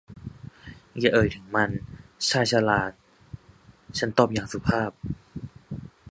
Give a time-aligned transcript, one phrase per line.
[0.99, 1.69] อย่าเอ่ยถึงมัน
[2.29, 2.81] ชายชรา
[3.97, 4.91] ฉันตอบอย่างสุภาพ